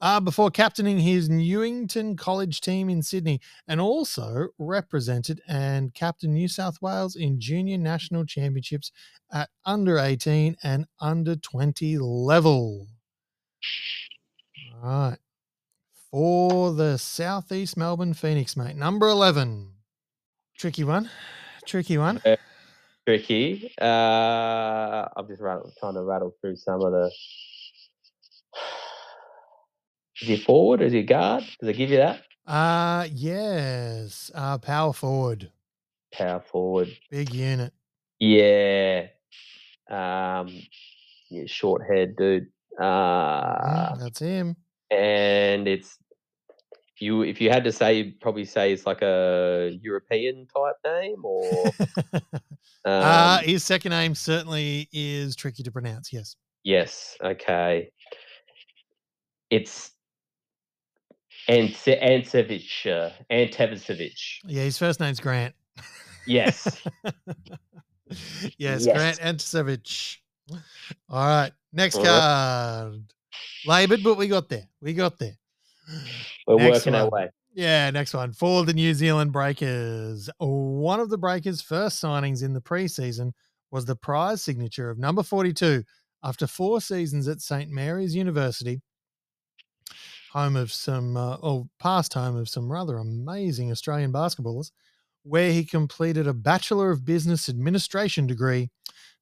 [0.00, 6.48] uh, before captaining his Newington College team in Sydney and also represented and captained New
[6.48, 8.92] South Wales in junior national championships
[9.32, 12.86] at under 18 and under 20 level.
[14.82, 15.18] All right.
[16.10, 18.76] For the Southeast Melbourne Phoenix, mate.
[18.76, 19.70] Number 11.
[20.56, 21.10] Tricky one.
[21.66, 22.22] Tricky one.
[22.24, 22.36] Uh,
[23.06, 23.72] tricky.
[23.80, 27.10] Uh, I'm just trying to rattle through some of the
[30.20, 30.80] is he forward?
[30.80, 31.44] Is he guard?
[31.60, 32.22] Does it give you that?
[32.46, 34.30] Uh yes.
[34.34, 35.50] Uh power forward.
[36.12, 36.88] Power forward.
[37.10, 37.72] Big unit.
[38.18, 39.08] Yeah.
[39.90, 40.48] Um
[41.28, 42.46] yeah, short head dude.
[42.80, 44.56] Uh that's him.
[44.90, 45.98] And it's
[46.98, 51.24] you if you had to say you'd probably say it's like a European type name
[51.24, 51.66] or
[52.14, 52.30] uh, um,
[52.84, 56.36] uh his second name certainly is tricky to pronounce, yes.
[56.64, 57.16] Yes.
[57.22, 57.90] Okay.
[59.50, 59.92] It's
[61.48, 64.38] Ant- Antsevich, uh, Antevicevich.
[64.44, 65.54] Yeah, his first name's Grant.
[66.26, 66.82] Yes.
[68.58, 70.18] yes, yes, Grant Anticevich.
[71.08, 73.02] All right, next card.
[73.64, 74.68] Laboured, but we got there.
[74.80, 75.36] We got there.
[76.46, 77.02] We're next working one.
[77.02, 77.30] our way.
[77.54, 78.32] Yeah, next one.
[78.32, 80.28] For the New Zealand Breakers.
[80.38, 83.32] One of the Breakers' first signings in the preseason
[83.70, 85.82] was the prize signature of number 42
[86.22, 87.70] after four seasons at St.
[87.70, 88.82] Mary's University
[90.32, 94.70] home of some, uh, or past home of some rather amazing Australian basketballers,
[95.22, 98.70] where he completed a Bachelor of Business Administration degree.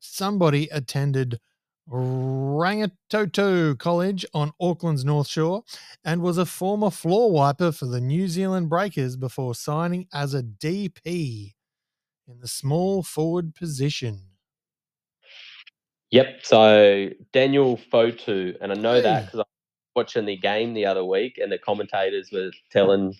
[0.01, 1.41] Somebody attended
[1.89, 5.65] Rangitoto College on Auckland's North Shore
[6.05, 10.43] and was a former floor wiper for the New Zealand Breakers before signing as a
[10.43, 11.55] DP
[12.27, 14.21] in the small forward position.
[16.11, 16.41] Yep.
[16.43, 19.45] So Daniel Fotu, and I know that because
[19.95, 23.15] watching the game the other week, and the commentators were telling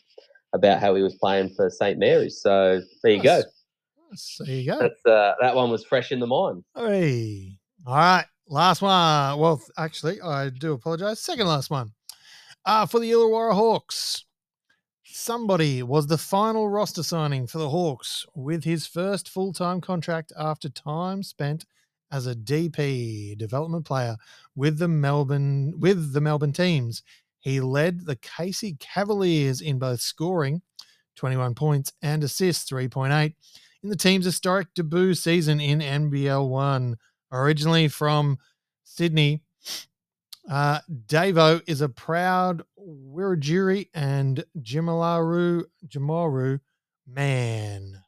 [0.53, 2.41] about how he was playing for St Mary's.
[2.41, 3.25] So there you nice.
[3.25, 3.43] go.
[4.11, 4.41] Nice.
[4.41, 4.79] There you go.
[4.79, 6.65] That's, uh, that one was fresh in the mind.
[6.77, 9.39] Hey, all right, last one.
[9.39, 11.21] Well, actually, I do apologize.
[11.21, 11.93] Second last one.
[12.65, 14.25] Uh, for the Illawarra Hawks,
[15.03, 20.33] somebody was the final roster signing for the Hawks with his first full time contract
[20.39, 21.67] after time spent
[22.11, 24.17] as a DP development player
[24.57, 27.03] with the Melbourne with the Melbourne teams.
[27.41, 30.63] He led the Casey Cavaliers in both scoring
[31.17, 33.35] 21 points and assists 3.8
[33.83, 36.97] in the team's historic debut season in NBL 1.
[37.33, 38.39] Originally from
[38.85, 39.43] Sydney,
[40.49, 46.61] uh, Davo is a proud Wiradjuri and Jimalaru Jamaru
[47.07, 48.01] man.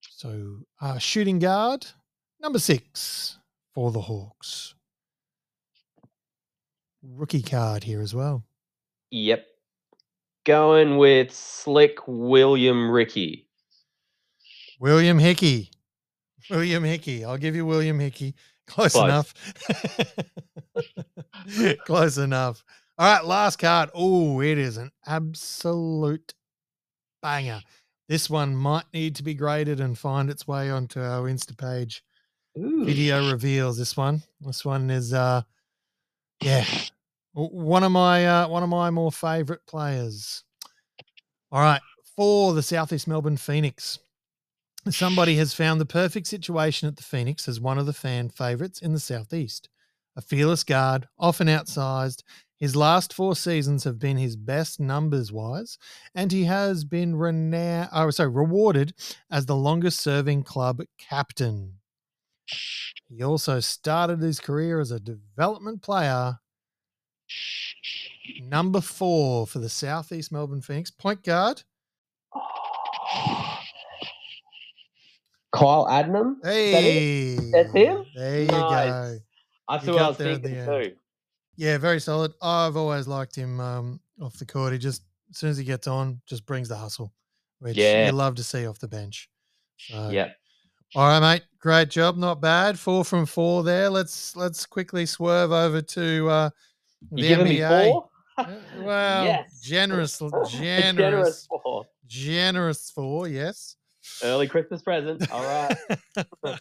[0.00, 1.86] So, uh, shooting guard,
[2.40, 3.38] Number six
[3.74, 4.74] for the Hawks.
[7.02, 8.44] Rookie card here as well.
[9.10, 9.46] Yep.
[10.44, 13.46] Going with Slick William Ricky.
[14.78, 15.70] William Hickey.
[16.48, 17.24] William Hickey.
[17.24, 18.34] I'll give you William Hickey.
[18.66, 19.04] Close, Close.
[19.04, 19.34] enough.
[21.86, 22.64] Close enough.
[22.98, 23.90] All right, last card.
[23.94, 26.34] Oh, it is an absolute
[27.22, 27.60] banger.
[28.08, 32.02] This one might need to be graded and find its way onto our Insta page.
[32.58, 32.84] Ooh.
[32.84, 34.22] Video reveals this one.
[34.40, 35.42] This one is uh
[36.42, 36.64] yeah.
[37.32, 40.44] One of my uh one of my more favorite players.
[41.52, 41.80] All right,
[42.16, 43.98] for the Southeast Melbourne Phoenix.
[44.88, 48.80] Somebody has found the perfect situation at the Phoenix as one of the fan favorites
[48.80, 49.68] in the Southeast.
[50.16, 52.22] A fearless guard, often outsized.
[52.56, 55.78] His last four seasons have been his best numbers wise,
[56.14, 58.94] and he has been renowned, oh, sorry, rewarded
[59.30, 61.79] as the longest serving club captain.
[63.08, 66.38] He also started his career as a development player.
[68.40, 71.62] Number four for the Southeast Melbourne Phoenix, point guard.
[75.52, 76.36] Kyle Adnam?
[76.42, 76.52] That?
[76.52, 78.04] Hey, That's him?
[78.14, 78.70] There you Nice.
[78.70, 79.18] go.
[79.82, 80.96] You who I was there thinking too.
[81.56, 82.32] Yeah, very solid.
[82.40, 84.72] I've always liked him um, off the court.
[84.72, 87.12] He just, as soon as he gets on, just brings the hustle,
[87.58, 88.06] which Yeah.
[88.06, 89.28] you love to see off the bench.
[89.76, 90.36] So, Yep.
[90.96, 91.42] All right, mate.
[91.60, 92.16] Great job.
[92.16, 92.78] Not bad.
[92.78, 93.90] Four from four there.
[93.90, 96.50] Let's let's quickly swerve over to uh,
[97.12, 98.02] the You NBA.
[98.38, 98.46] Uh,
[98.78, 99.60] Well, Yes.
[99.60, 100.18] generous,
[100.50, 101.86] generous, generous four.
[102.06, 103.28] generous four.
[103.28, 103.76] Yes.
[104.24, 105.30] Early Christmas present.
[105.30, 105.76] All right.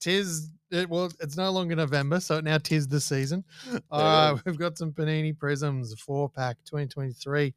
[0.00, 3.44] tis it, well, it's no longer November, so now tis the season.
[3.90, 7.54] All right, we've got some Panini Prisms four pack 2023.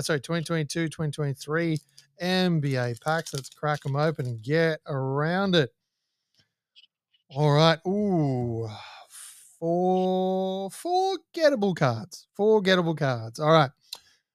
[0.00, 1.78] Sorry, 2022, 2023
[2.22, 3.34] NBA packs.
[3.34, 5.70] Let's crack them open and get around it.
[7.30, 7.78] All right.
[7.86, 8.68] Ooh,
[9.58, 12.26] four four gettable cards.
[12.34, 13.38] Four gettable cards.
[13.38, 13.70] All right.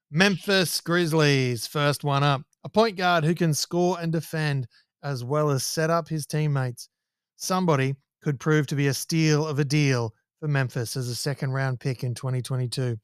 [0.09, 2.41] Memphis Grizzlies, first one up.
[2.63, 4.67] A point guard who can score and defend
[5.03, 6.89] as well as set up his teammates.
[7.35, 11.51] Somebody could prove to be a steal of a deal for Memphis as a second
[11.51, 12.97] round pick in 2022.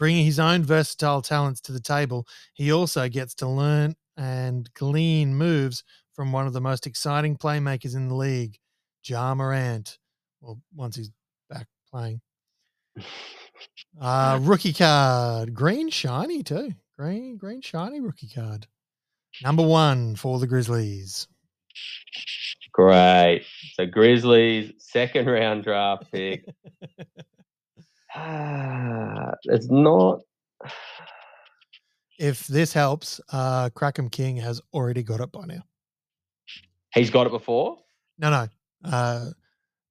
[0.00, 5.34] Bringing his own versatile talents to the table, he also gets to learn and glean
[5.34, 5.84] moves
[6.14, 8.56] from one of the most exciting playmakers in the league,
[9.04, 9.98] Ja Morant.
[10.40, 11.10] Well, once he's
[11.50, 12.22] back playing.
[14.00, 16.72] Uh, rookie card, green shiny too.
[16.98, 18.66] Green, green shiny rookie card.
[19.42, 21.28] Number one for the Grizzlies.
[22.72, 23.44] Great.
[23.74, 26.46] So Grizzlies, second round draft pick.
[28.14, 30.20] Ah, it's not.
[32.18, 35.62] If this helps, uh, Crackem King has already got it by now.
[36.94, 37.78] He's got it before.
[38.18, 38.48] No, no.
[38.84, 39.30] Uh,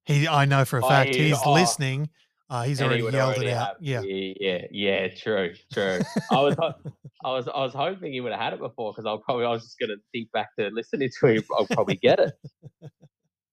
[0.04, 1.52] he, I know for a Oh, fact he- he's oh.
[1.52, 2.08] listening.
[2.48, 3.66] Uh, he's and already he would yelled it out.
[3.68, 4.02] have- Yeah.
[4.04, 5.08] yeah, yeah.
[5.08, 6.00] True, true.
[6.32, 6.56] I was,
[7.24, 9.50] I was, I was hoping he would have had it before because I'll probably, I
[9.50, 11.42] was just going to think back to listening to him.
[11.56, 12.32] I'll probably get it.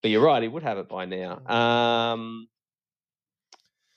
[0.03, 1.39] But you're right, he would have it by now.
[1.47, 2.47] Um,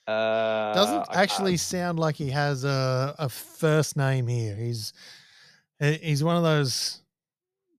[0.07, 4.55] uh, Doesn't I actually sound like he has a, a first name here.
[4.55, 4.93] He's
[5.79, 7.01] he's one of those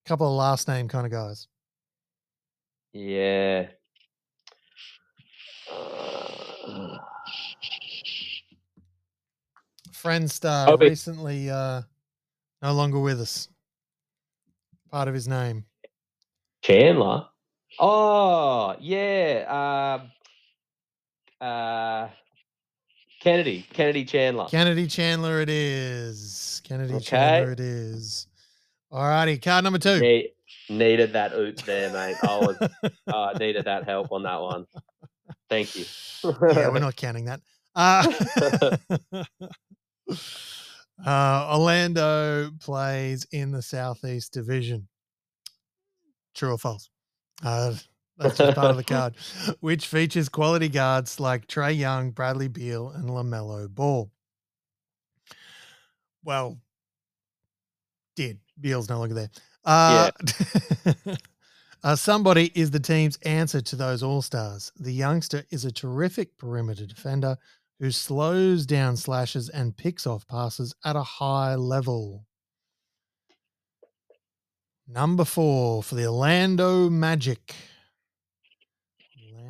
[0.04, 1.46] couple of last name kind of guys.
[2.92, 3.68] Yeah.
[5.70, 6.98] Uh,
[9.92, 10.90] Friend star wait.
[10.90, 11.82] recently uh,
[12.60, 13.48] no longer with us.
[14.90, 15.64] Part of his name.
[16.62, 17.26] Chandler.
[17.78, 19.98] Oh yeah.
[20.00, 20.10] Um,
[21.42, 22.08] uh,
[23.20, 23.66] Kennedy.
[23.72, 24.46] Kennedy Chandler.
[24.48, 26.60] Kennedy Chandler it is.
[26.64, 27.04] Kennedy Okay.
[27.04, 28.26] Chandler it is.
[28.90, 30.00] All righty, card number two.
[30.00, 30.32] Ne-
[30.68, 32.16] needed that oot there, mate.
[32.22, 32.56] I was
[33.06, 34.66] uh, needed that help on that one.
[35.48, 35.84] Thank you.
[36.24, 37.40] yeah, we're not counting that.
[37.74, 38.06] Uh,
[41.06, 44.88] uh, Orlando plays in the Southeast Division.
[46.34, 46.90] True or false?
[48.18, 49.14] That's just part of the card,
[49.60, 54.10] which features quality guards like Trae Young, Bradley Beal, and LaMelo Ball.
[56.24, 56.58] Well,
[58.14, 58.38] did.
[58.60, 59.30] Beal's no longer there.
[59.64, 60.10] Uh,
[61.84, 64.72] uh, somebody is the team's answer to those All Stars.
[64.78, 67.36] The youngster is a terrific perimeter defender
[67.80, 72.24] who slows down slashes and picks off passes at a high level.
[74.86, 77.54] Number four for the Orlando Magic.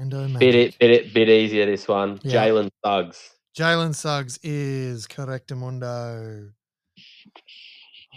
[0.03, 0.41] Orlando Magic.
[0.41, 2.21] bit it, bit it, bit easier this one.
[2.23, 2.47] Yeah.
[2.47, 3.31] Jalen Suggs.
[3.57, 6.51] Jalen Suggs is correct, correctamundo.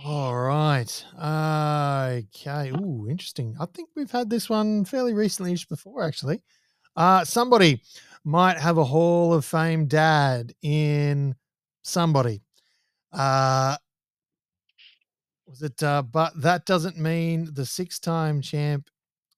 [0.04, 1.06] All right.
[1.16, 2.72] Okay.
[2.72, 3.56] Ooh, interesting.
[3.60, 6.42] I think we've had this one fairly recently before, actually.
[6.96, 7.82] Uh, somebody
[8.24, 11.36] might have a Hall of Fame dad in
[11.84, 12.42] somebody.
[13.12, 13.78] Uh,
[15.48, 15.82] was it?
[15.82, 18.90] Uh, but that doesn't mean the six-time champ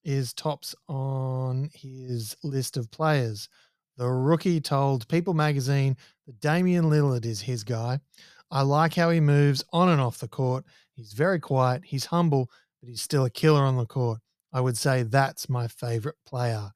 [0.08, 3.50] is tops on his list of players.
[3.98, 8.00] The rookie told People magazine that Damian Lillard is his guy.
[8.50, 10.64] I like how he moves on and off the court.
[10.96, 12.50] He's very quiet, he's humble,
[12.80, 14.20] but he's still a killer on the court.
[14.54, 16.72] I would say that's my favorite player.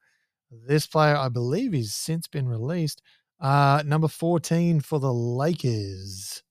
[0.50, 3.00] This player, I believe, he's since been released.
[3.40, 6.42] Uh, number 14 for the Lakers.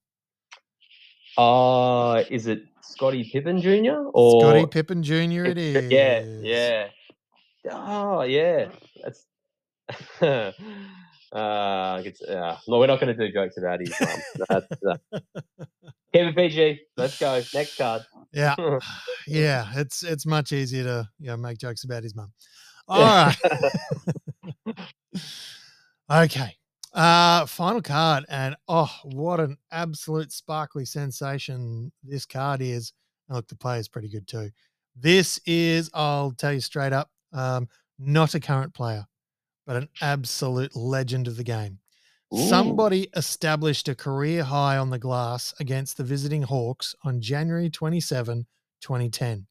[1.37, 4.09] Uh, is it Scottie Pippen Jr.
[4.13, 5.45] or Scottie Pippen Jr.
[5.45, 5.91] It is.
[5.91, 6.87] Yeah,
[7.63, 7.71] yeah.
[7.71, 8.69] Oh, yeah.
[9.03, 9.25] That's.
[10.21, 10.51] uh,
[12.03, 14.19] it's, uh, no, we're not going to do jokes about his mum.
[14.49, 15.19] That's, uh,
[16.13, 16.81] Kevin PG.
[16.97, 17.41] Let's go.
[17.53, 18.01] Next card.
[18.33, 18.55] Yeah,
[19.27, 19.71] yeah.
[19.75, 22.31] It's it's much easier to you know make jokes about his mum.
[22.87, 23.37] All right.
[26.25, 26.57] okay.
[26.93, 32.91] Uh, final card, and oh, what an absolute sparkly sensation this card is.
[33.29, 34.49] And look, the player's pretty good too.
[34.95, 39.05] This is, I'll tell you straight up, um, not a current player,
[39.65, 41.79] but an absolute legend of the game.
[42.33, 42.49] Ooh.
[42.49, 48.45] Somebody established a career high on the glass against the visiting Hawks on January 27,
[48.81, 49.47] 2010,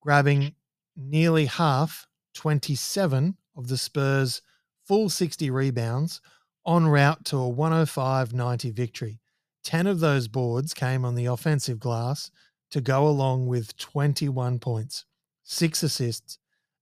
[0.00, 0.54] grabbing
[0.96, 4.42] nearly half, 27 of the Spurs'
[4.84, 6.20] full 60 rebounds
[6.66, 9.20] en route to a 105 90 victory.
[9.64, 12.30] 10 of those boards came on the offensive glass
[12.70, 15.04] to go along with 21 points,
[15.42, 16.38] six assists,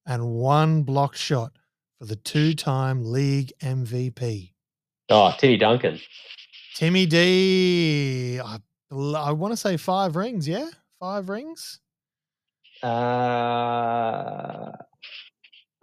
[0.06, 1.52] and one blocked shot
[1.98, 4.52] for the two time league MVP.
[5.10, 6.00] Oh, Timmy Duncan.
[6.74, 8.40] Timmy D.
[8.40, 8.58] I,
[8.90, 10.68] I want to say five rings, yeah?
[10.98, 11.80] Five rings?
[12.82, 12.86] Uh,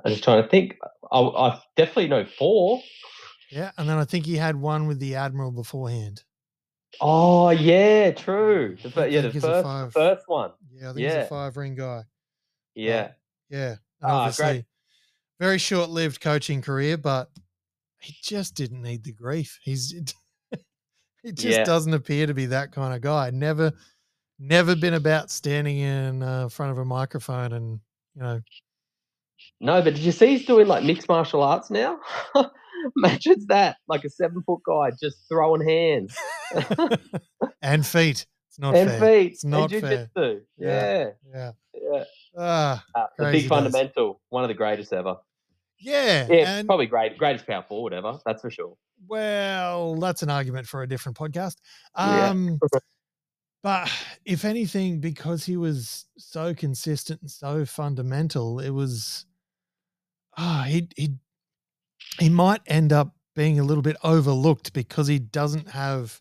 [0.04, 0.78] I'm just trying to think.
[1.12, 2.82] I, I definitely know four.
[3.52, 6.24] Yeah, and then I think he had one with the Admiral beforehand.
[6.99, 8.78] Oh yeah, true.
[8.82, 10.52] The, yeah, the first, five, first one.
[10.74, 11.18] Yeah, I think yeah.
[11.18, 12.04] he's a five ring guy.
[12.76, 13.08] Yeah, uh,
[13.49, 13.76] yeah.
[14.02, 14.66] Ah, great.
[15.39, 17.30] very short lived coaching career, but
[17.99, 19.60] he just didn't need the grief.
[19.62, 19.91] He's
[21.24, 21.64] he just yeah.
[21.64, 23.30] doesn't appear to be that kind of guy.
[23.32, 23.72] Never,
[24.39, 27.80] never been about standing in uh, front of a microphone and
[28.16, 28.41] you know.
[29.60, 31.99] No, but did you see he's doing like mixed martial arts now?
[32.98, 36.16] Imagine that, like a seven foot guy just throwing hands
[37.62, 38.26] and feet.
[38.50, 39.00] It's not and fair.
[39.00, 39.32] feet.
[39.34, 40.10] It's not and fair.
[40.58, 41.10] Yeah.
[41.34, 41.52] Yeah.
[41.74, 42.04] Yeah.
[42.38, 44.22] Ah, uh, the big fundamental, does.
[44.30, 45.18] one of the greatest ever.
[45.80, 46.28] Yeah.
[46.30, 48.20] Yeah, and, probably great, greatest power forward ever.
[48.26, 48.76] That's for sure.
[49.08, 51.56] Well, that's an argument for a different podcast.
[51.96, 52.80] Um, yeah.
[53.64, 53.92] but
[54.26, 59.26] if anything, because he was so consistent and so fundamental, it was
[60.38, 61.14] ah, oh, he he
[62.20, 66.20] he might end up being a little bit overlooked because he doesn't have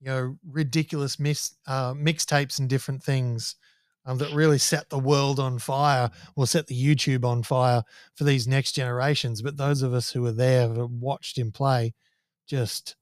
[0.00, 3.56] you know ridiculous mix uh, mixtapes and different things
[4.04, 7.82] um, that really set the world on fire or set the YouTube on fire
[8.14, 9.42] for these next generations.
[9.42, 11.94] But those of us who were there, watched him play,
[12.46, 12.96] just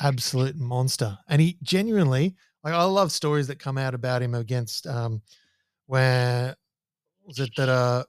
[0.00, 1.18] absolute monster.
[1.28, 5.22] And he genuinely, like, I love stories that come out about him against um,
[5.86, 6.56] where
[7.26, 8.04] was it that uh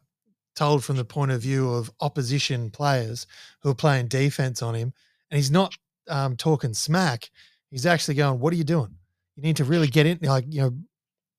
[0.55, 3.27] told from the point of view of opposition players
[3.61, 4.93] who are playing defense on him,
[5.29, 5.73] and he's not
[6.07, 7.29] um, talking smack.
[7.69, 8.95] He's actually going, "What are you doing?
[9.35, 10.77] You need to really get in, like you know,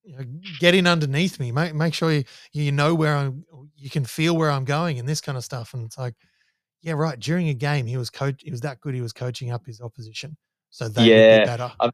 [0.02, 0.24] you know
[0.58, 1.52] get in underneath me.
[1.52, 3.44] Make make sure you you know where I'm.
[3.76, 6.14] You can feel where I'm going, and this kind of stuff." And it's like,
[6.82, 7.18] yeah, right.
[7.18, 8.42] During a game, he was coach.
[8.42, 8.94] He was that good.
[8.94, 10.36] He was coaching up his opposition,
[10.70, 11.72] so they yeah, would be better.
[11.80, 11.92] I've,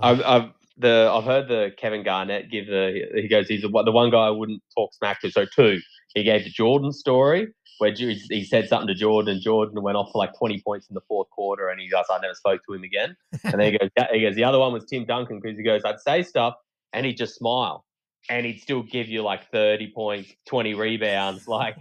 [0.00, 3.92] I've, I've the I've heard the Kevin Garnett give the he goes he's the, the
[3.92, 5.30] one guy I wouldn't talk smack to.
[5.30, 5.80] So two,
[6.16, 7.48] he gave the Jordan story
[7.78, 10.94] where he said something to Jordan, and Jordan went off for like 20 points in
[10.94, 13.14] the fourth quarter, and he goes, I never spoke to him again.
[13.44, 15.82] And then he goes, he goes, the other one was Tim Duncan because he goes,
[15.84, 16.54] I'd say stuff,
[16.94, 17.84] and he'd just smile,
[18.30, 21.76] and he'd still give you like 30 points, 20 rebounds, like.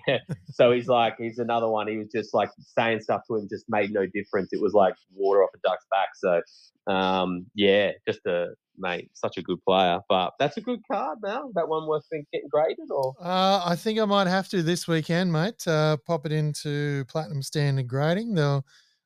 [0.51, 1.87] so he's like, he's another one.
[1.87, 4.49] He was just like saying stuff to him, just made no difference.
[4.51, 6.09] It was like water off a duck's back.
[6.15, 9.99] So, um, yeah, just a mate, such a good player.
[10.09, 11.49] But that's a good card now.
[11.53, 15.31] That one worth getting graded, or uh, I think I might have to this weekend,
[15.31, 15.67] mate.
[15.67, 18.35] Uh, pop it into platinum standard grading.
[18.35, 18.65] They'll,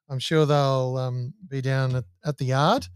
[0.09, 2.87] I'm sure they'll um, be down at, at the yard,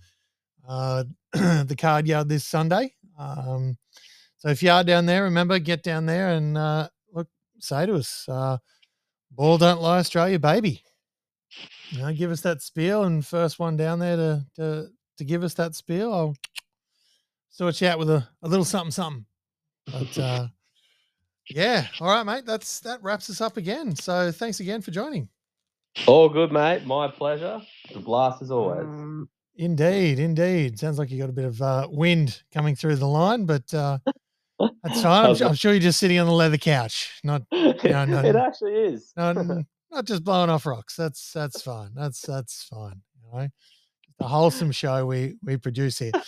[0.67, 1.03] uh,
[1.34, 2.95] the card yard this Sunday.
[3.17, 3.78] Um,
[4.38, 7.28] so if you are down there, remember get down there and uh, look,
[7.59, 8.57] say to us, uh,
[9.32, 10.84] "Ball don't lie, Australia, baby."
[11.89, 14.88] You know, give us that spiel, and first one down there to to
[15.18, 16.36] to give us that spiel, I'll
[17.49, 19.26] sort you out with a, a little something something.
[19.86, 20.47] But uh,
[21.49, 22.45] yeah, all right, mate.
[22.45, 23.95] That's that wraps us up again.
[23.95, 25.30] So thanks again for joining.
[26.07, 26.86] All good, mate.
[26.86, 27.61] My pleasure.
[27.93, 28.86] The blast as always.
[28.86, 30.80] Um, indeed, indeed.
[30.80, 33.99] Sounds like you got a bit of uh, wind coming through the line, but uh,
[34.84, 35.26] that's fine.
[35.26, 37.43] I'm, I'm, sure you're just sitting on the leather couch, not.
[37.84, 39.11] You know, not it actually is.
[39.18, 39.36] not,
[39.91, 40.95] not just blowing off rocks.
[40.95, 41.89] That's that's fine.
[41.93, 43.01] That's that's fine.
[43.16, 43.47] You know,
[44.24, 46.11] a wholesome show we we produce here.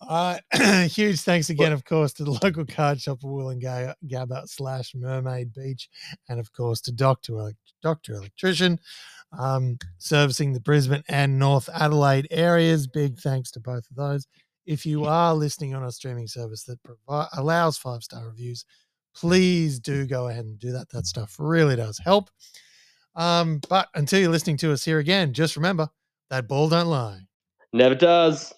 [0.00, 0.38] Uh,
[0.84, 5.88] huge thanks again, of course, to the local card shop of Woolloongabba slash Mermaid Beach,
[6.28, 8.78] and of course to Doctor Doctor Electrician,
[9.38, 12.86] um, servicing the Brisbane and North Adelaide areas.
[12.86, 14.26] Big thanks to both of those.
[14.66, 18.64] If you are listening on a streaming service that provi- allows five star reviews,
[19.14, 20.90] please do go ahead and do that.
[20.90, 22.30] That stuff really does help.
[23.14, 25.88] Um, but until you're listening to us here again, just remember
[26.30, 27.22] that ball don't lie.
[27.72, 28.54] Never does.